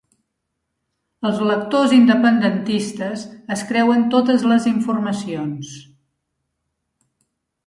[1.29, 5.77] Els lectors independentistes es creuen totes les informacions